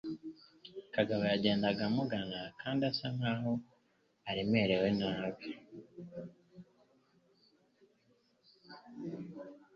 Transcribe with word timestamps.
Kagabo 0.95 1.23
yagendaga 1.31 1.81
amugana 1.89 2.39
kandi 2.61 2.81
asa 2.89 3.07
nkaho 3.15 3.51
aremerewe 4.29 4.89
nabi, 4.97 5.47